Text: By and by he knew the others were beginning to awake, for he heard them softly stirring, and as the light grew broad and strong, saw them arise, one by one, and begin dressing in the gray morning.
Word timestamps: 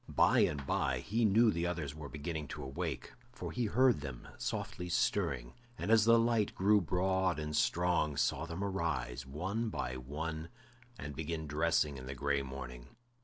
By 0.09 0.39
and 0.39 0.65
by 0.65 0.97
he 0.97 1.25
knew 1.25 1.51
the 1.51 1.67
others 1.67 1.93
were 1.93 2.09
beginning 2.09 2.47
to 2.47 2.63
awake, 2.63 3.13
for 3.31 3.51
he 3.51 3.65
heard 3.65 4.01
them 4.01 4.27
softly 4.39 4.89
stirring, 4.89 5.53
and 5.77 5.91
as 5.91 6.05
the 6.05 6.17
light 6.17 6.55
grew 6.55 6.81
broad 6.81 7.37
and 7.37 7.55
strong, 7.55 8.17
saw 8.17 8.47
them 8.47 8.63
arise, 8.63 9.27
one 9.27 9.69
by 9.69 9.97
one, 9.97 10.49
and 10.97 11.15
begin 11.15 11.45
dressing 11.45 11.97
in 11.97 12.07
the 12.07 12.15
gray 12.15 12.41
morning. 12.41 12.87